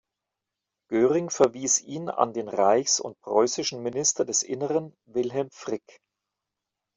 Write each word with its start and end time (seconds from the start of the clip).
Göring 0.89 1.29
verwies 1.29 1.79
ihn 1.79 2.09
an 2.09 2.33
den 2.33 2.49
Reichs- 2.49 2.99
und 2.99 3.19
preußischen 3.21 3.83
Minister 3.83 4.25
des 4.25 4.41
Innern 4.41 4.95
Wilhelm 5.05 5.49
Frick. 5.51 6.01